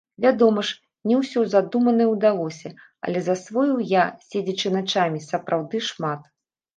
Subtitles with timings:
[0.23, 0.75] Вядома ж,
[1.09, 2.71] не ўсё задуманае ўдалося,
[3.07, 6.21] але засвоіў я, седзячы начамі, сапраўды шмат.